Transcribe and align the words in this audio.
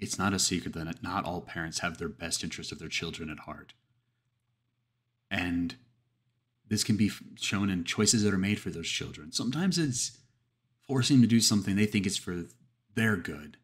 It's 0.00 0.18
not 0.18 0.32
a 0.32 0.38
secret 0.38 0.72
that 0.74 1.02
not 1.02 1.24
all 1.24 1.42
parents 1.42 1.80
have 1.80 1.98
their 1.98 2.08
best 2.08 2.42
interest 2.42 2.72
of 2.72 2.78
their 2.78 2.88
children 2.88 3.28
at 3.28 3.40
heart. 3.40 3.74
And 5.30 5.76
this 6.68 6.82
can 6.82 6.96
be 6.96 7.10
shown 7.36 7.68
in 7.68 7.84
choices 7.84 8.22
that 8.22 8.32
are 8.32 8.38
made 8.38 8.58
for 8.58 8.70
those 8.70 8.88
children. 8.88 9.30
Sometimes 9.30 9.78
it's 9.78 10.18
forcing 10.86 11.16
them 11.16 11.22
to 11.22 11.28
do 11.28 11.40
something 11.40 11.76
they 11.76 11.86
think 11.86 12.06
is 12.06 12.16
for 12.16 12.44
their 12.94 13.16
good. 13.16 13.58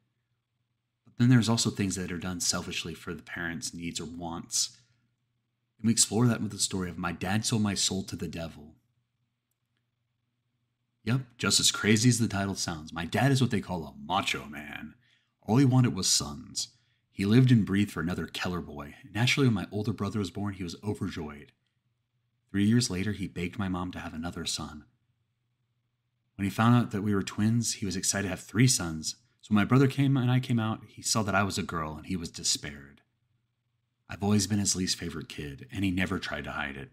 But 1.05 1.15
then 1.19 1.29
there's 1.29 1.49
also 1.49 1.71
things 1.71 1.97
that 1.97 2.13
are 2.13 2.19
done 2.19 2.41
selfishly 2.41 2.95
for 2.95 3.15
the 3.15 3.23
parents' 3.23 3.73
needs 3.73 3.99
or 3.99 4.05
wants. 4.05 4.77
And 5.79 5.87
we 5.87 5.93
explore 5.93 6.27
that 6.27 6.43
with 6.43 6.53
the 6.53 6.59
story 6.59 6.91
of 6.91 6.99
My 6.99 7.13
Dad 7.13 7.47
Sold 7.47 7.63
My 7.63 7.75
Soul 7.75 8.03
to 8.05 8.17
the 8.17 8.29
Devil. 8.29 8.75
Yep, 11.05 11.21
just 11.39 11.61
as 11.61 11.71
crazy 11.71 12.09
as 12.09 12.19
the 12.19 12.29
title 12.29 12.57
sounds, 12.57 12.93
my 12.93 13.05
dad 13.05 13.31
is 13.31 13.41
what 13.41 13.53
they 13.53 13.61
call 13.61 13.85
a 13.85 13.95
macho 14.05 14.45
man. 14.47 14.95
All 15.47 15.59
he 15.59 15.65
wanted 15.65 15.95
was 15.95 16.09
sons. 16.09 16.69
He 17.13 17.25
lived 17.25 17.53
and 17.53 17.65
breathed 17.65 17.93
for 17.93 18.01
another 18.01 18.27
Keller 18.27 18.61
boy. 18.61 18.97
Naturally, 19.15 19.47
when 19.47 19.55
my 19.55 19.67
older 19.71 19.93
brother 19.93 20.19
was 20.19 20.31
born, 20.31 20.55
he 20.55 20.65
was 20.65 20.77
overjoyed. 20.83 21.53
Three 22.51 22.65
years 22.65 22.91
later, 22.91 23.13
he 23.13 23.29
begged 23.29 23.59
my 23.59 23.69
mom 23.69 23.93
to 23.93 24.01
have 24.01 24.13
another 24.13 24.45
son. 24.45 24.85
When 26.35 26.45
he 26.45 26.51
found 26.51 26.75
out 26.75 26.91
that 26.91 27.03
we 27.03 27.15
were 27.15 27.23
twins, 27.23 27.75
he 27.75 27.87
was 27.87 27.97
excited 27.97 28.25
to 28.25 28.31
have 28.31 28.41
three 28.41 28.67
sons. 28.67 29.17
So 29.41 29.55
when 29.55 29.63
my 29.63 29.65
brother 29.65 29.87
came 29.87 30.17
and 30.17 30.31
I 30.31 30.41
came 30.41 30.59
out, 30.59 30.81
he 30.87 31.01
saw 31.01 31.23
that 31.23 31.35
I 31.35 31.45
was 31.45 31.59
a 31.59 31.63
girl 31.63 31.97
and 31.97 32.07
he 32.07 32.17
was 32.17 32.29
despaired. 32.29 33.01
I've 34.09 34.23
always 34.23 34.47
been 34.47 34.59
his 34.59 34.77
least 34.77 34.99
favorite 34.99 35.29
kid, 35.29 35.67
and 35.73 35.85
he 35.85 35.91
never 35.91 36.19
tried 36.19 36.45
to 36.45 36.53
hide 36.53 36.77
it. 36.77 36.91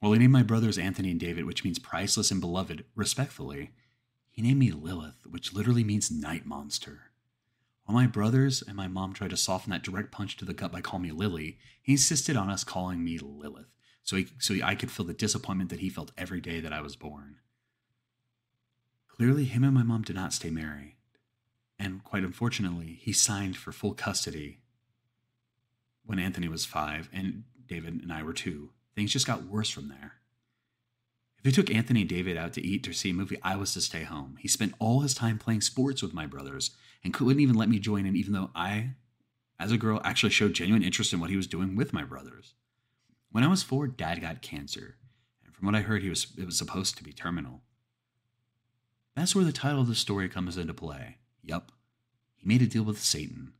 Well, 0.00 0.12
he 0.12 0.18
named 0.18 0.32
my 0.32 0.42
brothers 0.42 0.78
Anthony 0.78 1.10
and 1.10 1.18
David, 1.18 1.46
which 1.46 1.64
means 1.64 1.78
priceless 1.78 2.30
and 2.30 2.40
beloved, 2.40 2.84
respectfully. 2.94 3.70
He 4.30 4.42
named 4.42 4.58
me 4.58 4.70
Lilith, 4.72 5.26
which 5.28 5.52
literally 5.52 5.84
means 5.84 6.10
night 6.10 6.44
monster. 6.44 7.10
While 7.86 7.96
my 7.96 8.08
brothers 8.08 8.62
and 8.62 8.76
my 8.76 8.88
mom 8.88 9.12
tried 9.12 9.30
to 9.30 9.36
soften 9.36 9.70
that 9.70 9.84
direct 9.84 10.10
punch 10.10 10.36
to 10.36 10.44
the 10.44 10.52
gut 10.52 10.72
by 10.72 10.80
calling 10.80 11.04
me 11.04 11.12
Lily, 11.12 11.58
he 11.80 11.92
insisted 11.92 12.36
on 12.36 12.50
us 12.50 12.64
calling 12.64 13.02
me 13.02 13.18
Lilith, 13.18 13.72
so, 14.02 14.16
he, 14.16 14.26
so 14.38 14.56
I 14.62 14.74
could 14.74 14.90
feel 14.90 15.06
the 15.06 15.14
disappointment 15.14 15.70
that 15.70 15.78
he 15.78 15.88
felt 15.88 16.10
every 16.18 16.40
day 16.40 16.60
that 16.60 16.72
I 16.72 16.80
was 16.80 16.96
born. 16.96 17.36
Clearly, 19.08 19.44
him 19.44 19.62
and 19.62 19.72
my 19.72 19.84
mom 19.84 20.02
did 20.02 20.16
not 20.16 20.32
stay 20.32 20.50
married, 20.50 20.96
and 21.78 22.02
quite 22.02 22.24
unfortunately, 22.24 22.98
he 23.00 23.12
signed 23.12 23.56
for 23.56 23.70
full 23.70 23.94
custody 23.94 24.58
when 26.04 26.18
Anthony 26.18 26.48
was 26.48 26.64
five 26.64 27.08
and 27.12 27.44
David 27.68 28.00
and 28.02 28.12
I 28.12 28.22
were 28.24 28.32
two. 28.32 28.70
Things 28.96 29.12
just 29.12 29.26
got 29.26 29.44
worse 29.44 29.70
from 29.70 29.88
there. 29.88 30.14
If 31.38 31.44
he 31.44 31.52
took 31.52 31.70
Anthony 31.72 32.00
and 32.00 32.08
David 32.08 32.36
out 32.36 32.52
to 32.54 32.66
eat 32.66 32.88
or 32.88 32.92
see 32.92 33.10
a 33.10 33.14
movie, 33.14 33.38
I 33.42 33.56
was 33.56 33.72
to 33.74 33.80
stay 33.80 34.02
home. 34.02 34.36
He 34.40 34.48
spent 34.48 34.74
all 34.80 35.00
his 35.00 35.14
time 35.14 35.38
playing 35.38 35.60
sports 35.60 36.02
with 36.02 36.14
my 36.14 36.26
brothers 36.26 36.72
and 37.04 37.14
couldn't 37.14 37.40
even 37.40 37.56
let 37.56 37.68
me 37.68 37.78
join 37.78 38.06
in, 38.06 38.16
even 38.16 38.32
though 38.32 38.50
I, 38.54 38.90
as 39.58 39.72
a 39.72 39.78
girl, 39.78 40.00
actually 40.04 40.30
showed 40.30 40.54
genuine 40.54 40.82
interest 40.82 41.12
in 41.12 41.20
what 41.20 41.30
he 41.30 41.36
was 41.36 41.46
doing 41.46 41.76
with 41.76 41.92
my 41.92 42.04
brothers. 42.04 42.54
When 43.30 43.44
I 43.44 43.48
was 43.48 43.62
four, 43.62 43.86
Dad 43.86 44.20
got 44.20 44.42
cancer, 44.42 44.96
and 45.44 45.54
from 45.54 45.66
what 45.66 45.74
I 45.74 45.80
heard, 45.80 46.02
he 46.02 46.08
was 46.08 46.32
it 46.38 46.46
was 46.46 46.56
supposed 46.56 46.96
to 46.96 47.04
be 47.04 47.12
terminal. 47.12 47.62
That's 49.14 49.34
where 49.34 49.44
the 49.44 49.52
title 49.52 49.80
of 49.80 49.88
the 49.88 49.94
story 49.94 50.28
comes 50.28 50.56
into 50.56 50.74
play. 50.74 51.18
Yup, 51.42 51.72
he 52.34 52.46
made 52.46 52.62
a 52.62 52.66
deal 52.66 52.82
with 52.82 53.02
Satan. 53.02 53.52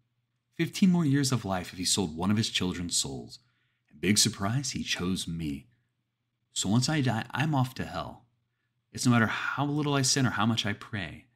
Fifteen 0.55 0.91
more 0.91 1.05
years 1.05 1.33
of 1.33 1.45
life 1.45 1.73
if 1.73 1.79
he 1.79 1.85
sold 1.85 2.17
one 2.17 2.31
of 2.31 2.37
his 2.37 2.49
children's 2.49 2.97
souls. 2.97 3.39
And 3.91 4.01
big 4.01 4.19
surprise, 4.19 4.71
he 4.71 4.83
chose 4.83 5.29
me. 5.29 5.67
So 6.53 6.71
once 6.71 6.89
I 6.89 7.03
die, 7.03 7.27
I'm 7.33 7.55
off 7.55 7.75
to 7.75 7.85
hell. 7.85 8.25
It's 8.93 9.05
no 9.05 9.13
matter 9.13 9.27
how 9.27 9.67
little 9.67 9.93
I 9.93 10.01
sin 10.01 10.27
or 10.27 10.31
how 10.31 10.47
much 10.47 10.65
I 10.65 10.73
pray. 10.73 11.27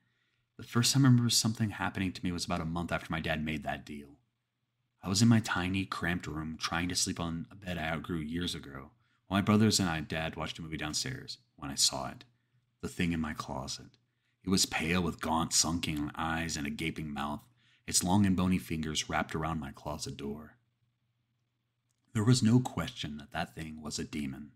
The 0.60 0.66
first 0.66 0.92
time 0.92 1.06
I 1.06 1.08
remember 1.08 1.30
something 1.30 1.70
happening 1.70 2.12
to 2.12 2.22
me 2.22 2.32
was 2.32 2.44
about 2.44 2.60
a 2.60 2.66
month 2.66 2.92
after 2.92 3.06
my 3.08 3.20
dad 3.20 3.42
made 3.42 3.62
that 3.62 3.86
deal. 3.86 4.18
I 5.02 5.08
was 5.08 5.22
in 5.22 5.28
my 5.28 5.40
tiny, 5.40 5.86
cramped 5.86 6.26
room 6.26 6.58
trying 6.60 6.90
to 6.90 6.94
sleep 6.94 7.18
on 7.18 7.46
a 7.50 7.54
bed 7.54 7.78
I 7.78 7.88
outgrew 7.88 8.18
years 8.18 8.54
ago, 8.54 8.90
while 9.26 9.38
my 9.38 9.40
brothers 9.40 9.80
and 9.80 9.88
I, 9.88 10.00
dad, 10.00 10.36
watched 10.36 10.58
a 10.58 10.62
movie 10.62 10.76
downstairs 10.76 11.38
when 11.56 11.70
I 11.70 11.76
saw 11.76 12.10
it. 12.10 12.24
The 12.82 12.88
thing 12.88 13.14
in 13.14 13.20
my 13.20 13.32
closet. 13.32 13.96
It 14.44 14.50
was 14.50 14.66
pale 14.66 15.02
with 15.02 15.22
gaunt, 15.22 15.54
sunken 15.54 16.10
eyes 16.14 16.58
and 16.58 16.66
a 16.66 16.70
gaping 16.70 17.10
mouth, 17.10 17.40
its 17.86 18.04
long 18.04 18.26
and 18.26 18.36
bony 18.36 18.58
fingers 18.58 19.08
wrapped 19.08 19.34
around 19.34 19.60
my 19.60 19.72
closet 19.72 20.18
door. 20.18 20.58
There 22.12 22.22
was 22.22 22.42
no 22.42 22.60
question 22.60 23.16
that 23.16 23.32
that 23.32 23.54
thing 23.54 23.80
was 23.80 23.98
a 23.98 24.04
demon. 24.04 24.50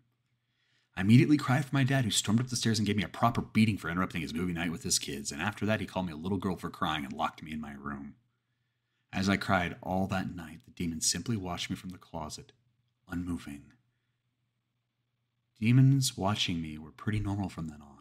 I 0.97 1.01
immediately 1.01 1.35
cried 1.35 1.65
for 1.65 1.75
my 1.75 1.83
dad, 1.83 2.05
who 2.05 2.11
stormed 2.11 2.39
up 2.39 2.47
the 2.47 2.55
stairs 2.55 2.79
and 2.79 2.85
gave 2.85 2.95
me 2.95 3.03
a 3.03 3.09
proper 3.09 3.41
beating 3.41 3.77
for 3.77 3.89
interrupting 3.89 4.21
his 4.21 4.33
movie 4.33 4.53
night 4.53 4.71
with 4.71 4.83
his 4.83 4.97
kids, 4.97 5.31
and 5.31 5.41
after 5.41 5.65
that, 5.65 5.81
he 5.81 5.85
called 5.85 6.05
me 6.05 6.13
a 6.13 6.17
little 6.17 6.37
girl 6.37 6.55
for 6.55 6.69
crying 6.69 7.03
and 7.03 7.13
locked 7.13 7.43
me 7.43 7.51
in 7.51 7.59
my 7.59 7.73
room. 7.73 8.15
As 9.11 9.27
I 9.27 9.35
cried 9.35 9.75
all 9.81 10.07
that 10.07 10.33
night, 10.33 10.61
the 10.65 10.71
demon 10.71 11.01
simply 11.01 11.35
watched 11.35 11.69
me 11.69 11.75
from 11.75 11.89
the 11.89 11.97
closet, 11.97 12.53
unmoving. 13.09 13.73
Demons 15.59 16.17
watching 16.17 16.61
me 16.61 16.77
were 16.77 16.91
pretty 16.91 17.19
normal 17.19 17.49
from 17.49 17.67
then 17.67 17.81
on. 17.81 17.95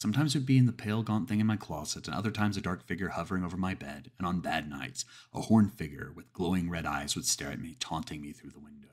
Sometimes 0.00 0.34
it 0.34 0.38
would 0.38 0.46
be 0.46 0.58
in 0.58 0.66
the 0.66 0.72
pale, 0.72 1.02
gaunt 1.02 1.28
thing 1.28 1.40
in 1.40 1.46
my 1.46 1.56
closet, 1.56 2.06
and 2.06 2.16
other 2.16 2.30
times 2.30 2.56
a 2.56 2.60
dark 2.60 2.84
figure 2.86 3.10
hovering 3.10 3.44
over 3.44 3.56
my 3.56 3.74
bed, 3.74 4.10
and 4.18 4.26
on 4.26 4.40
bad 4.40 4.68
nights, 4.68 5.04
a 5.32 5.42
horned 5.42 5.72
figure 5.74 6.12
with 6.14 6.32
glowing 6.32 6.68
red 6.68 6.84
eyes 6.84 7.14
would 7.14 7.26
stare 7.26 7.50
at 7.50 7.60
me, 7.60 7.76
taunting 7.78 8.20
me 8.20 8.32
through 8.32 8.50
the 8.50 8.58
window. 8.58 8.88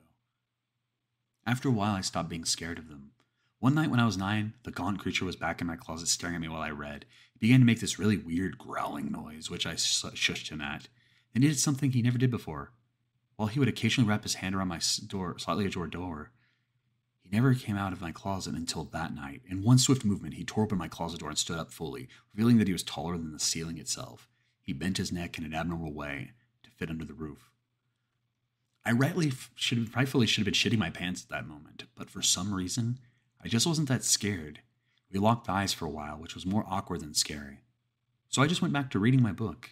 After 1.46 1.70
a 1.70 1.72
while, 1.72 1.96
I 1.96 2.02
stopped 2.02 2.30
being 2.30 2.46
scared 2.46 2.78
of 2.78 2.88
them. 2.88 3.12
One 3.62 3.76
night 3.76 3.92
when 3.92 4.00
I 4.00 4.08
was 4.08 4.18
nine, 4.18 4.56
the 4.64 4.72
gaunt 4.72 4.98
creature 4.98 5.24
was 5.24 5.36
back 5.36 5.62
in 5.62 5.68
my 5.68 5.76
closet 5.76 6.08
staring 6.08 6.34
at 6.34 6.42
me 6.42 6.48
while 6.48 6.64
I 6.64 6.72
read. 6.72 7.06
He 7.32 7.38
began 7.38 7.60
to 7.60 7.66
make 7.66 7.80
this 7.80 8.00
really 8.00 8.18
weird 8.18 8.58
growling 8.58 9.12
noise, 9.12 9.52
which 9.52 9.68
I 9.68 9.76
shushed 9.76 10.50
him 10.50 10.62
at. 10.62 10.88
And 11.36 11.44
he 11.44 11.50
did 11.52 11.60
something 11.60 11.92
he 11.92 12.02
never 12.02 12.18
did 12.18 12.32
before. 12.32 12.72
While 13.36 13.50
he 13.50 13.60
would 13.60 13.68
occasionally 13.68 14.10
wrap 14.10 14.24
his 14.24 14.34
hand 14.34 14.56
around 14.56 14.70
my 14.70 14.80
door, 15.06 15.38
slightly 15.38 15.68
ajar 15.68 15.86
door, 15.86 16.32
he 17.20 17.30
never 17.30 17.54
came 17.54 17.78
out 17.78 17.94
of 17.94 18.02
my 18.02 18.12
closet 18.12 18.56
until 18.56 18.86
that 18.86 19.14
night. 19.14 19.44
In 19.48 19.62
one 19.62 19.78
swift 19.78 20.04
movement, 20.04 20.34
he 20.34 20.44
tore 20.44 20.64
open 20.64 20.80
my 20.80 20.88
closet 20.88 21.20
door 21.20 21.30
and 21.30 21.38
stood 21.38 21.60
up 21.60 21.72
fully, 21.72 22.10
revealing 22.34 22.58
that 22.58 22.68
he 22.68 22.74
was 22.74 22.82
taller 22.82 23.16
than 23.16 23.32
the 23.32 23.40
ceiling 23.40 23.78
itself. 23.78 24.28
He 24.64 24.74
bent 24.74 24.98
his 24.98 25.12
neck 25.12 25.38
in 25.38 25.44
an 25.44 25.54
abnormal 25.54 25.94
way 25.94 26.32
to 26.64 26.72
fit 26.72 26.90
under 26.90 27.06
the 27.06 27.14
roof. 27.14 27.52
I 28.84 28.92
rightly 28.92 29.32
should 29.54 29.96
rightfully 29.96 30.26
should 30.26 30.48
have 30.48 30.52
been 30.52 30.56
shitting 30.56 30.80
my 30.80 30.90
pants 30.90 31.22
at 31.22 31.30
that 31.30 31.48
moment, 31.48 31.84
but 31.94 32.10
for 32.10 32.24
some 32.24 32.56
reason, 32.56 32.98
I 33.44 33.48
just 33.48 33.66
wasn't 33.66 33.90
that 33.90 34.04
scared. 34.04 34.60
We 35.12 35.20
locked 35.20 35.50
eyes 35.50 35.74
for 35.74 35.86
a 35.86 35.90
while, 35.90 36.18
which 36.18 36.36
was 36.36 36.46
more 36.46 36.66
awkward 36.68 37.02
than 37.02 37.14
scary. 37.14 37.62
So 38.30 38.42
I 38.42 38.48
just 38.48 38.62
went 38.62 38.74
back 38.74 38.90
to 38.92 39.00
reading 39.00 39.22
my 39.22 39.32
book. 39.32 39.72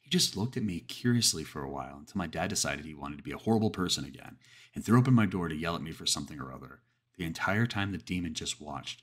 He 0.00 0.10
just 0.10 0.36
looked 0.36 0.56
at 0.56 0.62
me 0.62 0.80
curiously 0.80 1.44
for 1.44 1.62
a 1.62 1.70
while 1.70 1.96
until 1.98 2.18
my 2.18 2.26
dad 2.26 2.48
decided 2.48 2.84
he 2.84 2.94
wanted 2.94 3.16
to 3.18 3.24
be 3.24 3.32
a 3.32 3.38
horrible 3.38 3.70
person 3.70 4.04
again 4.04 4.38
and 4.74 4.84
threw 4.84 4.98
open 4.98 5.14
my 5.14 5.26
door 5.26 5.48
to 5.48 5.54
yell 5.54 5.74
at 5.74 5.82
me 5.82 5.92
for 5.92 6.06
something 6.06 6.40
or 6.40 6.52
other. 6.52 6.80
The 7.16 7.24
entire 7.24 7.66
time 7.66 7.92
the 7.92 7.98
demon 7.98 8.34
just 8.34 8.60
watched. 8.60 9.02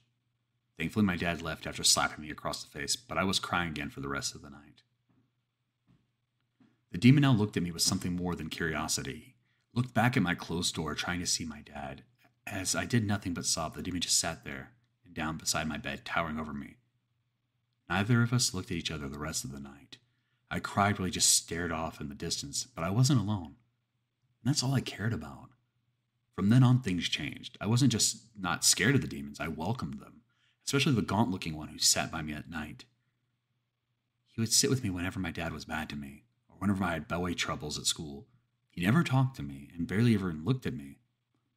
Thankfully, 0.78 1.06
my 1.06 1.18
dad 1.18 1.42
left 1.42 1.68
after 1.68 1.84
slapping 1.84 2.24
me 2.24 2.32
across 2.32 2.64
the 2.64 2.70
face, 2.70 2.96
but 2.96 3.18
I 3.18 3.24
was 3.24 3.40
crying 3.40 3.70
again 3.70 3.90
for 3.90 4.00
the 4.00 4.08
rest 4.08 4.34
of 4.34 4.42
the 4.42 4.50
night. 4.50 4.82
The 6.92 6.98
demon 6.98 7.22
now 7.22 7.34
looked 7.34 7.58
at 7.58 7.64
me 7.64 7.72
with 7.72 7.82
something 7.82 8.16
more 8.16 8.36
than 8.36 8.50
curiosity. 8.50 9.36
Looked 9.74 9.94
back 9.94 10.16
at 10.16 10.24
my 10.24 10.36
closed 10.36 10.76
door, 10.76 10.96
trying 10.96 11.20
to 11.20 11.26
see 11.26 11.46
my 11.46 11.62
dad. 11.62 12.04
As 12.46 12.76
I 12.76 12.86
did 12.86 13.06
nothing 13.06 13.34
but 13.34 13.46
sob, 13.46 13.76
the 13.76 13.82
demon 13.82 14.02
just 14.02 14.20
sat 14.20 14.44
there 14.44 14.72
and 15.06 15.14
down 15.14 15.38
beside 15.38 15.68
my 15.68 15.78
bed, 15.78 16.06
towering 16.06 16.40
over 16.40 16.54
me. 16.54 16.78
Neither 17.90 18.22
of 18.22 18.34
us 18.34 18.54
looked 18.54 18.72
at 18.72 18.78
each 18.78 18.92
other 18.92 19.08
the 19.08 19.20
rest 19.20 19.44
of 19.44 19.52
the 19.52 19.60
night. 19.60 19.98
I 20.50 20.60
cried 20.60 21.00
while 21.00 21.06
he 21.06 21.12
just 21.12 21.32
stared 21.34 21.72
off 21.72 22.00
in 22.00 22.10
the 22.10 22.16
distance, 22.16 22.66
but 22.66 22.84
I 22.84 22.90
wasn't 22.90 23.20
alone. 23.20 23.56
And 24.44 24.46
that's 24.46 24.64
all 24.64 24.74
I 24.74 24.82
cared 24.82 25.14
about. 25.14 25.50
From 26.36 26.50
then 26.50 26.64
on, 26.64 26.82
things 26.82 27.08
changed. 27.10 27.58
I 27.62 27.68
wasn't 27.68 27.92
just 27.92 28.24
not 28.38 28.66
scared 28.66 28.96
of 28.96 29.02
the 29.02 29.08
demons, 29.08 29.40
I 29.40 29.48
welcomed 29.48 30.00
them, 30.00 30.22
especially 30.66 30.94
the 30.94 31.02
gaunt 31.02 31.32
looking 31.32 31.56
one 31.56 31.70
who 31.70 31.80
sat 31.80 32.12
by 32.12 32.22
me 32.22 32.34
at 32.34 32.50
night. 32.50 32.86
He 34.28 34.42
would 34.42 34.52
sit 34.52 34.70
with 34.70 34.84
me 34.84 34.90
whenever 34.90 35.20
my 35.20 35.32
dad 35.32 35.54
was 35.54 35.66
bad 35.66 35.90
to 35.90 35.96
me, 35.96 36.24
or 36.50 36.56
whenever 36.58 36.84
I 36.84 36.94
had 36.94 37.08
bellway 37.08 37.36
troubles 37.36 37.78
at 37.78 37.86
school. 37.86 38.28
He 38.72 38.82
never 38.82 39.04
talked 39.04 39.36
to 39.36 39.44
me 39.44 39.70
and 39.76 39.88
barely 39.88 40.16
ever 40.16 40.34
looked 40.34 40.66
at 40.66 40.74
me, 40.74 40.98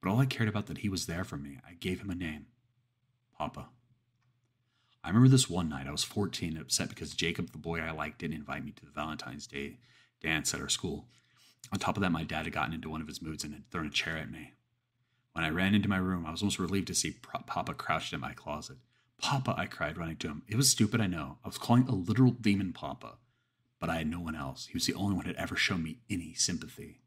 but 0.06 0.12
all 0.12 0.20
I 0.20 0.26
cared 0.26 0.48
about 0.48 0.66
that 0.66 0.78
he 0.78 0.88
was 0.88 1.06
there 1.06 1.24
for 1.24 1.36
me. 1.36 1.58
I 1.68 1.72
gave 1.72 2.00
him 2.00 2.10
a 2.10 2.14
name 2.14 2.46
Papa. 3.36 3.70
I 5.02 5.08
remember 5.08 5.28
this 5.28 5.50
one 5.50 5.68
night, 5.68 5.88
I 5.88 5.90
was 5.90 6.04
14 6.04 6.50
and 6.50 6.60
upset 6.60 6.90
because 6.90 7.12
Jacob, 7.12 7.50
the 7.50 7.58
boy 7.58 7.80
I 7.80 7.90
liked, 7.90 8.20
didn't 8.20 8.36
invite 8.36 8.64
me 8.64 8.70
to 8.70 8.84
the 8.84 8.92
Valentine's 8.92 9.48
Day 9.48 9.78
dance 10.22 10.54
at 10.54 10.60
our 10.60 10.68
school. 10.68 11.08
On 11.72 11.80
top 11.80 11.96
of 11.96 12.02
that, 12.02 12.12
my 12.12 12.22
dad 12.22 12.44
had 12.44 12.52
gotten 12.52 12.72
into 12.72 12.88
one 12.88 13.00
of 13.00 13.08
his 13.08 13.20
moods 13.20 13.42
and 13.42 13.52
had 13.52 13.68
thrown 13.68 13.88
a 13.88 13.90
chair 13.90 14.16
at 14.16 14.30
me. 14.30 14.52
When 15.32 15.44
I 15.44 15.50
ran 15.50 15.74
into 15.74 15.88
my 15.88 15.96
room, 15.96 16.24
I 16.24 16.30
was 16.30 16.40
almost 16.40 16.60
relieved 16.60 16.86
to 16.86 16.94
see 16.94 17.16
Papa 17.46 17.74
crouched 17.74 18.12
in 18.12 18.20
my 18.20 18.32
closet. 18.32 18.76
Papa, 19.20 19.56
I 19.58 19.66
cried, 19.66 19.98
running 19.98 20.18
to 20.18 20.28
him. 20.28 20.42
It 20.46 20.54
was 20.54 20.70
stupid, 20.70 21.00
I 21.00 21.08
know. 21.08 21.38
I 21.44 21.48
was 21.48 21.58
calling 21.58 21.88
a 21.88 21.94
literal 21.96 22.30
demon 22.30 22.72
Papa, 22.72 23.14
but 23.80 23.90
I 23.90 23.96
had 23.96 24.06
no 24.08 24.20
one 24.20 24.36
else. 24.36 24.66
He 24.66 24.74
was 24.74 24.86
the 24.86 24.94
only 24.94 25.16
one 25.16 25.24
who 25.24 25.32
had 25.32 25.36
ever 25.36 25.56
shown 25.56 25.82
me 25.82 25.98
any 26.08 26.32
sympathy. 26.34 27.00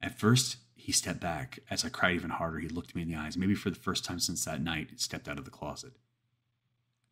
At 0.00 0.20
first, 0.20 0.58
he 0.88 0.92
stepped 0.92 1.20
back. 1.20 1.58
As 1.68 1.84
I 1.84 1.90
cried 1.90 2.14
even 2.14 2.30
harder, 2.30 2.60
he 2.60 2.68
looked 2.68 2.94
me 2.94 3.02
in 3.02 3.08
the 3.08 3.14
eyes, 3.14 3.36
maybe 3.36 3.54
for 3.54 3.68
the 3.68 3.76
first 3.76 4.06
time 4.06 4.18
since 4.18 4.46
that 4.46 4.62
night, 4.62 4.88
he 4.90 4.96
stepped 4.96 5.28
out 5.28 5.38
of 5.38 5.44
the 5.44 5.50
closet. 5.50 5.92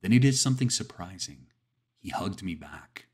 Then 0.00 0.12
he 0.12 0.19
did 0.19 0.34
something 0.34 0.70
surprising. 0.70 1.49
He 1.99 2.08
hugged 2.08 2.43
me 2.43 2.55
back. 2.55 3.05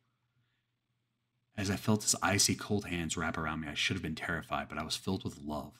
As 1.56 1.69
I 1.69 1.75
felt 1.75 2.05
his 2.05 2.14
icy 2.23 2.55
cold 2.55 2.85
hands 2.85 3.17
wrap 3.17 3.37
around 3.37 3.62
me, 3.62 3.67
I 3.67 3.75
should 3.75 3.97
have 3.97 4.05
been 4.05 4.14
terrified, 4.14 4.69
but 4.69 4.79
I 4.79 4.85
was 4.85 4.94
filled 4.94 5.25
with 5.25 5.37
love. 5.37 5.73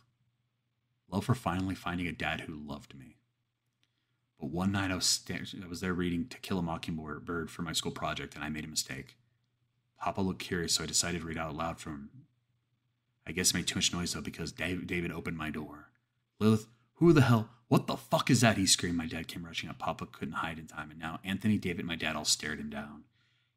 Love 1.09 1.27
for 1.27 1.37
finally 1.37 1.77
finding 1.77 2.09
a 2.09 2.13
dad 2.13 2.41
who 2.41 2.53
loved 2.53 2.99
me. 2.99 3.19
But 4.41 4.51
one 4.51 4.73
night 4.73 4.91
I 4.91 4.97
was, 4.97 5.07
st- 5.07 5.55
I 5.63 5.69
was 5.69 5.81
there 5.81 5.95
reading 5.95 6.27
To 6.27 6.41
Kill 6.41 6.59
a 6.59 6.63
Mockingbird 6.63 7.53
for 7.53 7.63
my 7.63 7.73
school 7.73 7.93
project, 7.93 8.35
and 8.35 8.43
I 8.43 8.49
made 8.49 8.65
a 8.65 8.69
mistake. 8.69 9.17
Papa 10.01 10.23
looked 10.23 10.41
curious, 10.41 10.75
so 10.75 10.83
I 10.83 10.89
decided 10.89 11.21
to 11.21 11.27
read 11.29 11.39
out 11.39 11.55
loud 11.55 11.79
from. 11.79 12.11
I 13.27 13.33
guess 13.33 13.55
I 13.55 13.59
made 13.59 13.67
too 13.67 13.77
much 13.77 13.93
noise 13.93 14.13
though 14.13 14.21
because 14.21 14.53
David 14.53 15.13
opened 15.13 15.37
my 15.37 15.51
door. 15.51 15.89
Lilith, 16.41 16.67
who 16.95 17.13
the 17.13 17.23
hell? 17.23 17.51
What 17.69 17.87
the 17.87 17.97
fuck 17.97 18.31
is 18.31 18.43
that? 18.43 18.59
He 18.59 18.67
screamed. 18.67 18.97
My 18.97 19.07
dad 19.07 19.29
came 19.29 19.45
rushing 19.45 19.71
up. 19.71 19.79
Papa 19.79 20.07
couldn't 20.07 20.35
hide 20.35 20.59
in 20.59 20.67
time, 20.67 20.91
and 20.91 21.01
now 21.01 21.21
Anthony, 21.25 21.57
David, 21.57 21.81
and 21.81 21.89
my 21.89 21.97
dad 21.97 22.17
all 22.17 22.25
stared 22.25 22.61
him 22.61 22.69
down. 22.69 23.05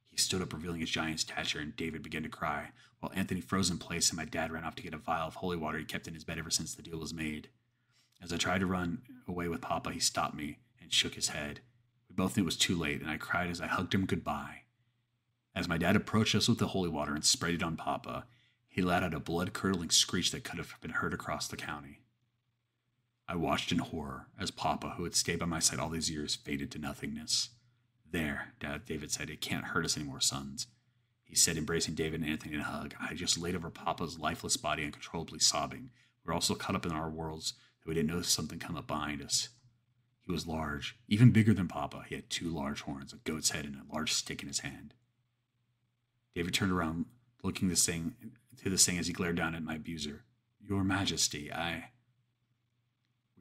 He 0.09 0.17
stood 0.17 0.41
up, 0.41 0.53
revealing 0.53 0.79
his 0.79 0.89
giant 0.89 1.19
stature, 1.19 1.59
and 1.59 1.75
David 1.75 2.01
began 2.01 2.23
to 2.23 2.29
cry, 2.29 2.69
while 3.00 3.12
Anthony 3.13 3.41
froze 3.41 3.69
in 3.69 3.77
place 3.77 4.09
and 4.09 4.17
my 4.17 4.23
dad 4.23 4.51
ran 4.51 4.63
off 4.63 4.75
to 4.75 4.83
get 4.83 4.94
a 4.94 4.97
vial 4.97 5.27
of 5.27 5.35
holy 5.35 5.57
water 5.57 5.77
he 5.77 5.83
kept 5.83 6.07
in 6.07 6.13
his 6.13 6.23
bed 6.23 6.39
ever 6.39 6.50
since 6.50 6.73
the 6.73 6.81
deal 6.81 6.97
was 6.97 7.13
made. 7.13 7.50
As 8.21 8.31
I 8.31 8.38
tried 8.38 8.59
to 8.59 8.65
run 8.65 9.01
away 9.27 9.50
with 9.50 9.62
Papa, 9.62 9.91
he 9.91 10.00
stopped 10.00 10.35
me 10.35 10.59
and 10.81 10.94
shook 10.94 11.15
his 11.15 11.29
head. 11.29 11.59
We 12.09 12.15
both 12.15 12.38
knew 12.38 12.44
it 12.44 12.45
was 12.45 12.56
too 12.56 12.77
late, 12.77 13.01
and 13.01 13.09
I 13.09 13.17
cried 13.17 13.50
as 13.50 13.59
I 13.59 13.67
hugged 13.67 13.94
him 13.94 14.06
goodbye. 14.06 14.62
As 15.53 15.67
my 15.67 15.77
dad 15.77 15.95
approached 15.95 16.35
us 16.35 16.47
with 16.47 16.59
the 16.59 16.67
holy 16.67 16.89
water 16.89 17.13
and 17.13 17.25
sprayed 17.25 17.56
it 17.56 17.63
on 17.63 17.75
Papa, 17.75 18.25
he 18.75 18.81
let 18.81 19.04
out 19.04 19.13
a 19.13 19.22
blood 19.22 19.54
curdling 19.54 19.89
screech 19.89 20.31
that 20.31 20.44
could 20.44 20.57
have 20.57 20.75
been 20.81 20.92
heard 20.92 21.13
across 21.13 21.48
the 21.48 21.56
county. 21.56 22.01
I 23.25 23.38
watched 23.38 23.72
in 23.72 23.77
horror 23.77 24.27
as 24.38 24.51
Papa, 24.51 24.95
who 24.98 25.06
had 25.06 25.16
stayed 25.16 25.39
by 25.39 25.45
my 25.45 25.60
side 25.60 25.80
all 25.80 25.88
these 25.88 26.12
years, 26.12 26.36
faded 26.36 26.72
to 26.72 26.77
nothingness. 26.77 27.51
There, 28.12 28.50
Dad, 28.60 28.83
David 28.86 29.13
said, 29.13 29.30
it 29.30 29.39
can't 29.39 29.68
hurt 29.68 29.86
us 29.86 29.95
anymore, 29.95 30.19
sons. 30.19 30.68
He 31.24 31.36
said, 31.36 31.56
embracing 31.56 31.95
David 31.95 32.19
and 32.19 32.30
Anthony 32.30 32.56
in 32.56 32.60
a 32.60 32.66
hug. 32.66 32.95
I 33.00 33.13
just 33.13 33.38
laid 33.38 33.56
over 33.56 33.69
Papa's 33.69 34.19
lifeless 34.19 34.57
body, 34.57 34.83
uncontrollably 34.83 35.39
sobbing. 35.39 35.92
We 36.25 36.27
were 36.27 36.33
all 36.33 36.42
so 36.42 36.54
caught 36.54 36.75
up 36.75 36.86
in 36.86 36.92
our 36.92 37.10
worlds 37.10 37.54
that 37.80 37.88
we 37.88 37.95
didn't 37.95 38.10
notice 38.10 38.27
something 38.27 38.60
come 38.60 38.75
up 38.75 38.88
behind 38.88 39.22
us. 39.22 39.48
He 40.25 40.33
was 40.33 40.48
large, 40.48 40.98
even 41.07 41.31
bigger 41.31 41.54
than 41.54 41.69
Papa. 41.69 42.04
He 42.10 42.16
had 42.16 42.30
two 42.30 42.50
large 42.50 42.81
horns, 42.81 43.13
a 43.13 43.18
goat's 43.18 43.51
head, 43.51 43.63
and 43.63 43.77
a 43.77 43.94
large 43.94 44.12
stick 44.12 44.42
in 44.42 44.50
his 44.50 44.60
hand. 44.60 44.95
David 46.36 46.54
turned 46.54 46.74
around, 46.74 47.06
looking 47.42 47.69
the 47.69 47.75
thing, 47.77 48.16
to 48.63 48.69
the 48.69 48.77
thing 48.77 48.97
as 48.97 49.07
he 49.07 49.13
glared 49.13 49.35
down 49.35 49.55
at 49.55 49.63
my 49.63 49.75
abuser. 49.75 50.23
Your 50.59 50.83
Majesty, 50.83 51.51
I. 51.51 51.89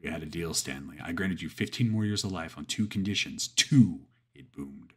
We 0.01 0.11
had 0.11 0.23
a 0.23 0.27
deal, 0.27 0.53
Stanley. 0.53 0.99
I 1.03 1.13
granted 1.13 1.41
you 1.41 1.49
15 1.49 1.89
more 1.91 2.05
years 2.05 2.25
of 2.25 2.33
life 2.33 2.59
on 2.59 2.67
two 2.67 2.87
conditions. 2.87 3.49
Two, 3.49 4.01
it 4.35 4.53
boomed. 4.53 4.93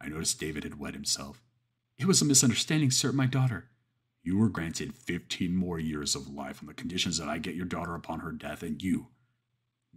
I 0.00 0.08
noticed 0.08 0.38
David 0.38 0.62
had 0.62 0.78
wet 0.78 0.94
himself. 0.94 1.42
It 1.98 2.06
was 2.06 2.22
a 2.22 2.24
misunderstanding, 2.24 2.92
sir, 2.92 3.10
my 3.10 3.26
daughter. 3.26 3.66
You 4.22 4.38
were 4.38 4.48
granted 4.48 4.94
15 4.94 5.56
more 5.56 5.78
years 5.78 6.14
of 6.14 6.28
life 6.28 6.60
on 6.62 6.66
the 6.66 6.74
conditions 6.74 7.18
that 7.18 7.28
I 7.28 7.38
get 7.38 7.54
your 7.54 7.64
daughter 7.64 7.94
upon 7.94 8.20
her 8.20 8.30
death, 8.30 8.62
and 8.62 8.80
you 8.80 9.08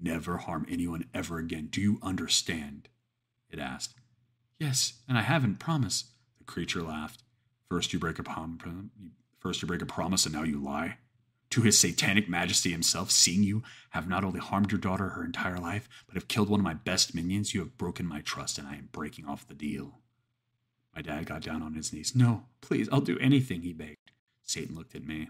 never 0.01 0.37
harm 0.37 0.65
anyone 0.69 1.05
ever 1.13 1.37
again. 1.37 1.67
Do 1.69 1.81
you 1.81 1.99
understand? 2.01 2.89
It 3.49 3.59
asked. 3.59 3.95
Yes, 4.57 4.93
and 5.07 5.17
I 5.17 5.21
haven't, 5.21 5.59
promise. 5.59 6.05
The 6.37 6.45
creature 6.45 6.81
laughed. 6.81 7.23
First 7.69 7.93
you 7.93 7.99
break 7.99 8.19
a 8.19 8.23
prom- 8.23 8.91
first 9.41 9.61
you 9.61 9.67
break 9.67 9.81
a 9.81 9.85
promise 9.85 10.25
and 10.25 10.33
now 10.33 10.43
you 10.43 10.57
lie. 10.57 10.97
To 11.49 11.61
his 11.63 11.77
satanic 11.77 12.29
majesty 12.29 12.71
himself, 12.71 13.11
seeing 13.11 13.43
you 13.43 13.63
have 13.89 14.07
not 14.07 14.23
only 14.23 14.39
harmed 14.39 14.71
your 14.71 14.79
daughter 14.79 15.09
her 15.09 15.25
entire 15.25 15.57
life, 15.59 15.89
but 16.07 16.15
have 16.15 16.29
killed 16.29 16.47
one 16.47 16.61
of 16.61 16.63
my 16.63 16.75
best 16.75 17.13
minions, 17.13 17.53
you 17.53 17.59
have 17.59 17.77
broken 17.77 18.05
my 18.05 18.21
trust 18.21 18.57
and 18.57 18.65
I 18.65 18.75
am 18.75 18.87
breaking 18.93 19.25
off 19.25 19.45
the 19.45 19.53
deal. 19.53 19.99
My 20.95 21.01
dad 21.01 21.25
got 21.25 21.41
down 21.41 21.61
on 21.61 21.73
his 21.73 21.91
knees. 21.91 22.15
No, 22.15 22.43
please, 22.61 22.87
I'll 22.89 23.01
do 23.01 23.19
anything, 23.19 23.63
he 23.63 23.73
begged. 23.73 24.11
Satan 24.43 24.75
looked 24.75 24.95
at 24.95 25.05
me. 25.05 25.29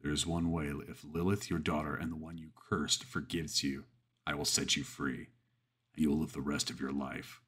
There 0.00 0.12
is 0.12 0.26
one 0.26 0.50
way. 0.50 0.70
If 0.88 1.04
Lilith, 1.04 1.50
your 1.50 1.58
daughter, 1.58 1.94
and 1.94 2.12
the 2.12 2.16
one 2.16 2.38
you 2.38 2.50
cursed 2.54 3.04
forgives 3.04 3.64
you, 3.64 3.84
I 4.26 4.34
will 4.34 4.44
set 4.44 4.76
you 4.76 4.84
free, 4.84 5.28
and 5.94 6.02
you 6.02 6.10
will 6.10 6.18
live 6.18 6.32
the 6.32 6.40
rest 6.40 6.70
of 6.70 6.80
your 6.80 6.92
life. 6.92 7.40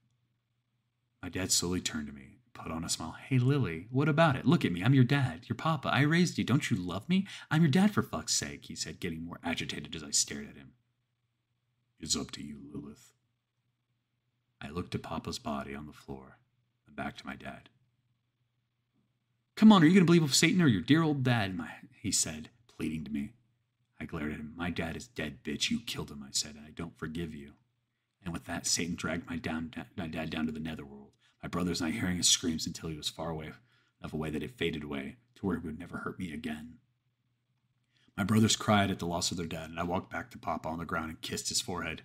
My 1.22 1.28
dad 1.28 1.52
slowly 1.52 1.80
turned 1.80 2.08
to 2.08 2.12
me, 2.12 2.38
put 2.54 2.70
on 2.72 2.84
a 2.84 2.88
smile. 2.88 3.16
Hey, 3.28 3.38
Lily, 3.38 3.86
what 3.90 4.08
about 4.08 4.36
it? 4.36 4.46
Look 4.46 4.64
at 4.64 4.72
me. 4.72 4.82
I'm 4.82 4.94
your 4.94 5.04
dad, 5.04 5.40
your 5.48 5.56
papa. 5.56 5.88
I 5.92 6.02
raised 6.02 6.38
you. 6.38 6.44
Don't 6.44 6.70
you 6.70 6.76
love 6.76 7.08
me? 7.08 7.26
I'm 7.50 7.62
your 7.62 7.70
dad, 7.70 7.92
for 7.92 8.02
fuck's 8.02 8.34
sake, 8.34 8.66
he 8.66 8.74
said, 8.74 9.00
getting 9.00 9.24
more 9.24 9.38
agitated 9.44 9.94
as 9.94 10.02
I 10.02 10.10
stared 10.10 10.48
at 10.48 10.56
him. 10.56 10.72
It's 11.98 12.16
up 12.16 12.30
to 12.32 12.42
you, 12.42 12.58
Lilith. 12.72 13.12
I 14.60 14.70
looked 14.70 14.94
at 14.94 15.02
Papa's 15.02 15.38
body 15.38 15.74
on 15.74 15.86
the 15.86 15.92
floor 15.92 16.38
and 16.86 16.96
back 16.96 17.16
to 17.18 17.26
my 17.26 17.36
dad. 17.36 17.68
Come 19.56 19.72
on, 19.72 19.82
are 19.82 19.86
you 19.86 19.92
going 19.92 20.06
to 20.06 20.06
believe 20.06 20.22
of 20.22 20.34
Satan 20.34 20.62
or 20.62 20.66
your 20.66 20.80
dear 20.80 21.02
old 21.02 21.22
dad? 21.22 21.56
My, 21.56 21.68
he 22.00 22.12
said, 22.12 22.50
pleading 22.66 23.04
to 23.04 23.10
me. 23.10 23.32
I 24.00 24.06
glared 24.06 24.32
at 24.32 24.38
him. 24.38 24.54
My 24.56 24.70
dad 24.70 24.96
is 24.96 25.06
dead, 25.06 25.44
bitch. 25.44 25.70
You 25.70 25.80
killed 25.80 26.10
him, 26.10 26.24
I 26.26 26.30
said, 26.32 26.54
and 26.54 26.64
I 26.66 26.70
don't 26.70 26.98
forgive 26.98 27.34
you. 27.34 27.52
And 28.24 28.32
with 28.32 28.46
that, 28.46 28.66
Satan 28.66 28.94
dragged 28.94 29.28
my, 29.28 29.36
down, 29.36 29.72
my 29.96 30.06
dad 30.06 30.30
down 30.30 30.46
to 30.46 30.52
the 30.52 30.60
netherworld. 30.60 30.99
My 31.42 31.48
brothers 31.48 31.80
not 31.80 31.92
hearing 31.92 32.18
his 32.18 32.28
screams 32.28 32.66
until 32.66 32.90
he 32.90 32.96
was 32.96 33.08
far 33.08 33.30
away, 33.30 33.52
enough 34.00 34.12
away 34.12 34.30
that 34.30 34.42
it 34.42 34.58
faded 34.58 34.84
away 34.84 35.16
to 35.36 35.46
where 35.46 35.58
he 35.58 35.66
would 35.66 35.78
never 35.78 35.98
hurt 35.98 36.18
me 36.18 36.32
again. 36.32 36.74
My 38.16 38.24
brothers 38.24 38.56
cried 38.56 38.90
at 38.90 38.98
the 38.98 39.06
loss 39.06 39.30
of 39.30 39.38
their 39.38 39.46
dad, 39.46 39.70
and 39.70 39.80
I 39.80 39.84
walked 39.84 40.12
back 40.12 40.30
to 40.30 40.38
Papa 40.38 40.68
on 40.68 40.78
the 40.78 40.84
ground 40.84 41.08
and 41.08 41.20
kissed 41.22 41.48
his 41.48 41.62
forehead. 41.62 42.02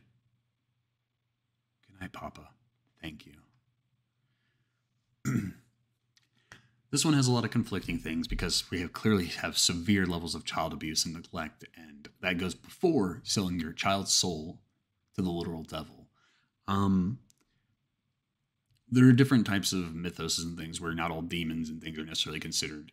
Good 1.87 1.99
night, 1.99 2.13
Papa. 2.13 2.49
Thank 3.01 3.25
you. 3.25 3.33
this 6.91 7.03
one 7.03 7.15
has 7.15 7.27
a 7.27 7.31
lot 7.31 7.43
of 7.43 7.51
conflicting 7.51 7.99
things 7.99 8.27
because 8.27 8.69
we 8.71 8.79
have 8.79 8.93
clearly 8.93 9.25
have 9.25 9.57
severe 9.57 10.05
levels 10.05 10.35
of 10.35 10.45
child 10.45 10.71
abuse 10.71 11.03
and 11.03 11.15
neglect, 11.15 11.65
and 11.75 12.07
that 12.21 12.37
goes 12.37 12.55
before 12.55 13.21
selling 13.23 13.59
your 13.59 13.73
child's 13.73 14.13
soul 14.13 14.59
to 15.15 15.21
the 15.21 15.31
literal 15.31 15.63
devil. 15.63 16.07
Um, 16.67 17.19
there 18.89 19.07
are 19.07 19.13
different 19.13 19.45
types 19.45 19.73
of 19.73 19.95
mythos 19.95 20.39
and 20.39 20.57
things 20.57 20.79
where 20.79 20.93
not 20.93 21.11
all 21.11 21.21
demons 21.21 21.69
and 21.69 21.81
things 21.81 21.97
are 21.97 22.05
necessarily 22.05 22.39
considered 22.39 22.91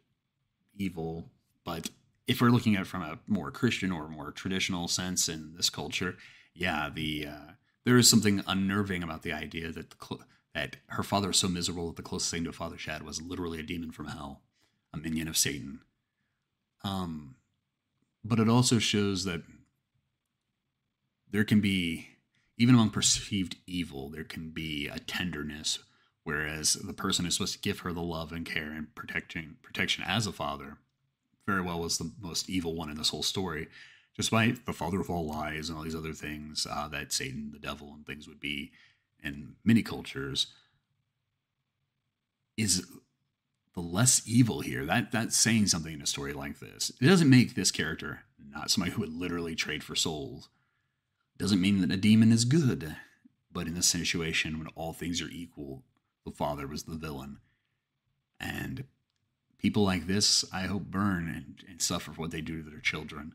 evil, 0.77 1.31
but 1.65 1.91
if 2.27 2.41
we're 2.41 2.51
looking 2.51 2.77
at 2.77 2.83
it 2.83 2.87
from 2.87 3.03
a 3.03 3.19
more 3.27 3.51
Christian 3.51 3.93
or 3.93 4.09
more 4.09 4.31
traditional 4.31 4.89
sense 4.89 5.29
in 5.29 5.55
this 5.57 5.71
culture, 5.71 6.17
yeah, 6.55 6.89
the 6.93 7.27
uh, 7.27 7.53
there 7.85 7.99
is 7.99 8.09
something 8.09 8.43
unnerving 8.47 9.03
about 9.03 9.23
the 9.23 9.33
idea 9.33 9.73
that 9.73 9.91
the 9.91 9.97
cl- 10.01 10.23
that 10.55 10.77
her 10.89 11.03
father 11.03 11.31
is 11.31 11.39
so 11.39 11.49
miserable 11.49 11.89
that 11.89 11.97
the 11.97 12.03
closest 12.03 12.31
thing 12.31 12.45
to 12.45 12.51
a 12.51 12.53
father 12.53 12.79
she 12.79 12.91
had 12.91 13.03
was 13.03 13.23
literally 13.23 13.59
a 13.59 13.63
demon 13.63 13.91
from 13.91 14.09
hell, 14.09 14.43
a 14.93 14.99
minion 14.99 15.29
of 15.29 15.37
Satan. 15.37 15.81
Um, 16.85 17.37
but 18.25 18.39
it 18.39 18.49
also 18.49 18.79
shows 18.79 19.25
that 19.25 19.43
there 21.31 21.45
can 21.45 21.61
be 21.61 22.09
even 22.63 22.77
among 22.77 22.91
perceived 22.91 23.57
evil, 23.67 24.09
there 24.09 24.23
can 24.23 24.51
be 24.51 24.87
a 24.87 25.01
tenderness, 25.01 25.81
whereas 26.23 26.75
the 26.75 26.93
person 26.93 27.25
who's 27.25 27.35
supposed 27.35 27.55
to 27.55 27.59
give 27.59 27.81
her 27.81 27.93
the 27.93 28.01
love 28.01 28.31
and 28.31 28.47
care 28.47 28.71
and 28.71 28.95
protecting 28.95 29.57
protection 29.63 30.05
as 30.07 30.29
a 30.29 30.33
father, 30.33 30.79
very 31.45 31.61
well 31.61 31.81
was 31.81 31.99
the 31.99 32.13
most 32.21 32.49
evil 32.49 32.77
one 32.77 32.89
in 32.89 32.97
this 32.97 33.09
whole 33.09 33.25
story, 33.25 33.67
despite 34.17 34.65
the 34.65 34.73
father 34.73 35.01
of 35.01 35.11
all 35.11 35.27
lies 35.27 35.69
and 35.69 35.77
all 35.77 35.83
these 35.83 35.97
other 35.97 36.13
things 36.13 36.65
uh, 36.71 36.87
that 36.87 37.13
Satan, 37.13 37.51
the 37.53 37.59
devil, 37.59 37.95
and 37.95 38.07
things 38.07 38.29
would 38.29 38.39
be 38.39 38.71
in 39.25 39.57
many 39.65 39.83
cultures. 39.83 40.47
Is 42.57 42.87
the 43.75 43.81
less 43.81 44.23
evil 44.25 44.61
here. 44.61 44.87
That 44.87 45.11
that's 45.11 45.37
saying 45.37 45.67
something 45.67 45.95
in 45.95 46.03
a 46.03 46.07
story 46.07 46.33
like 46.33 46.61
this. 46.61 46.93
It 47.01 47.07
doesn't 47.07 47.29
make 47.29 47.57
this 47.57 47.73
character 47.73 48.21
not 48.55 48.71
somebody 48.71 48.93
who 48.93 49.01
would 49.01 49.13
literally 49.13 49.57
trade 49.57 49.83
for 49.83 49.97
souls 49.97 50.49
doesn't 51.43 51.61
mean 51.61 51.81
that 51.81 51.91
a 51.91 51.97
demon 51.97 52.31
is 52.31 52.45
good. 52.45 52.95
But 53.51 53.67
in 53.67 53.75
this 53.75 53.89
situation, 53.89 54.59
when 54.59 54.69
all 54.77 54.93
things 54.93 55.21
are 55.21 55.29
equal, 55.29 55.83
the 56.25 56.31
father 56.31 56.69
was 56.69 56.85
the 56.85 56.95
villain. 56.95 57.39
And 58.39 58.85
people 59.59 59.83
like 59.83 60.07
this, 60.07 60.45
I 60.53 60.63
hope, 60.63 60.85
burn 60.85 61.27
and, 61.29 61.69
and 61.69 61.83
suffer 61.83 62.13
for 62.13 62.21
what 62.21 62.31
they 62.31 62.43
do 62.43 62.63
to 62.63 62.71
their 62.71 62.79
children. 62.79 63.35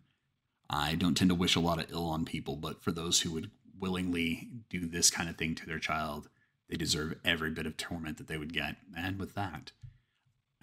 I 0.69 0.95
don't 0.95 1.15
tend 1.15 1.31
to 1.31 1.35
wish 1.35 1.57
a 1.57 1.59
lot 1.59 1.79
of 1.79 1.91
ill 1.91 2.05
on 2.05 2.23
people, 2.23 2.55
but 2.55 2.81
for 2.81 2.93
those 2.93 3.21
who 3.21 3.31
would 3.33 3.51
willingly 3.77 4.47
do 4.69 4.87
this 4.87 5.11
kind 5.11 5.29
of 5.29 5.35
thing 5.35 5.53
to 5.55 5.65
their 5.65 5.77
child, 5.77 6.29
they 6.69 6.77
deserve 6.77 7.19
every 7.25 7.51
bit 7.51 7.65
of 7.65 7.75
torment 7.75 8.17
that 8.19 8.27
they 8.27 8.37
would 8.37 8.53
get. 8.53 8.77
And 8.97 9.19
with 9.19 9.35
that, 9.35 9.73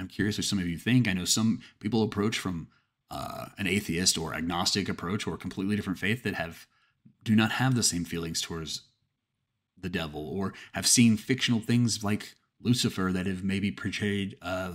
I'm 0.00 0.08
curious 0.08 0.38
what 0.38 0.46
some 0.46 0.58
of 0.58 0.66
you 0.66 0.78
think. 0.78 1.06
I 1.06 1.12
know 1.12 1.26
some 1.26 1.60
people 1.78 2.02
approach 2.02 2.38
from 2.38 2.68
uh, 3.10 3.48
an 3.58 3.66
atheist 3.66 4.16
or 4.16 4.34
agnostic 4.34 4.88
approach 4.88 5.26
or 5.26 5.36
completely 5.36 5.76
different 5.76 5.98
faith 5.98 6.22
that 6.22 6.34
have 6.34 6.66
do 7.24 7.34
not 7.34 7.52
have 7.52 7.74
the 7.74 7.82
same 7.82 8.04
feelings 8.04 8.40
towards 8.40 8.82
the 9.80 9.88
devil 9.88 10.28
or 10.28 10.54
have 10.72 10.86
seen 10.86 11.16
fictional 11.16 11.60
things 11.60 12.04
like 12.04 12.36
Lucifer 12.62 13.10
that 13.12 13.26
have 13.26 13.42
maybe 13.44 13.70
portrayed 13.70 14.36
uh, 14.40 14.72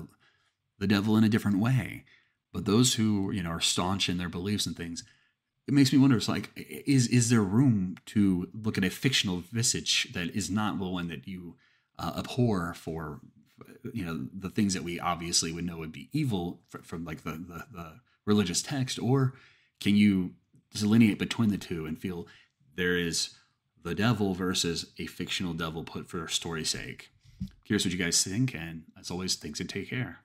the 0.78 0.88
devil 0.88 1.16
in 1.18 1.24
a 1.24 1.30
different 1.30 1.60
way. 1.60 2.06
But 2.52 2.66
those 2.66 2.96
who 2.96 3.32
you 3.32 3.44
know 3.44 3.52
are 3.52 3.62
staunch 3.62 4.10
in 4.10 4.18
their 4.18 4.30
beliefs 4.30 4.66
and 4.66 4.76
things, 4.76 5.04
it 5.68 5.74
makes 5.74 5.94
me 5.94 6.00
wonder. 6.00 6.18
It's 6.18 6.28
like, 6.28 6.50
is 6.56 7.08
is 7.08 7.30
there 7.30 7.44
room 7.44 7.96
to 8.08 8.50
look 8.54 8.78
at 8.78 8.84
a 8.84 8.90
fictional 8.90 9.44
visage 9.52 10.12
that 10.14 10.36
is 10.36 10.50
not 10.50 10.80
the 10.80 10.88
one 10.88 11.10
that 11.10 11.28
you 11.28 11.56
uh, 12.00 12.14
abhor 12.18 12.74
for 12.74 13.22
you 13.94 14.04
know 14.06 14.28
the 14.34 14.50
things 14.50 14.74
that 14.74 14.84
we 14.84 15.00
obviously 15.00 15.52
would 15.52 15.66
know 15.66 15.78
would 15.78 15.92
be 15.92 16.10
evil 16.12 16.62
from, 16.70 16.82
from 16.82 17.06
like 17.06 17.24
the, 17.24 17.32
the 17.32 17.66
the 17.72 18.00
religious 18.26 18.62
text, 18.64 18.98
or 19.00 19.34
can 19.80 19.96
you 19.96 20.32
delineate 20.74 21.20
between 21.20 21.50
the 21.50 21.58
two 21.58 21.86
and 21.86 22.00
feel 22.00 22.28
there 22.76 22.98
is 22.98 23.36
the 23.84 23.96
devil 23.96 24.34
versus 24.34 24.92
a 24.98 25.06
fictional 25.06 25.54
devil 25.54 25.84
put 25.84 26.10
for 26.10 26.28
story's 26.28 26.70
sake? 26.70 27.10
Curious 27.66 27.86
what 27.86 27.94
you 27.94 28.00
guys 28.00 28.24
think, 28.24 28.54
and 28.54 28.84
as 29.00 29.12
always, 29.12 29.36
thanks 29.36 29.60
and 29.60 29.70
take 29.70 29.90
care. 29.90 30.20